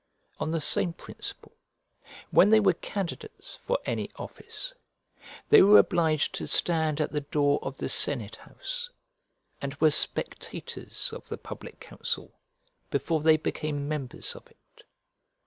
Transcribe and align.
On 0.39 0.49
the 0.49 0.59
same 0.59 0.93
principle, 0.93 1.51
when 2.31 2.49
they 2.49 2.59
were 2.59 2.73
candidates 2.73 3.55
for 3.55 3.77
any 3.85 4.09
office, 4.15 4.73
they 5.49 5.61
were 5.61 5.77
obliged 5.77 6.33
to 6.33 6.47
stand 6.47 6.99
at 6.99 7.11
the 7.11 7.21
door 7.21 7.59
of 7.61 7.77
the 7.77 7.87
senate 7.87 8.37
house, 8.37 8.89
and 9.61 9.75
were 9.75 9.91
spectators 9.91 11.11
of 11.13 11.29
the 11.29 11.37
public 11.37 11.79
council 11.79 12.39
before 12.89 13.21
they 13.21 13.37
became 13.37 13.87
members 13.87 14.35
of 14.35 14.47
it. 14.47 14.85